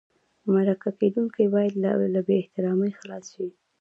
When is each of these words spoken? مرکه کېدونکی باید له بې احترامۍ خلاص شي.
مرکه 0.53 0.89
کېدونکی 0.99 1.45
باید 1.55 1.73
له 2.15 2.21
بې 2.25 2.35
احترامۍ 2.41 2.91
خلاص 2.99 3.25
شي. 3.33 3.47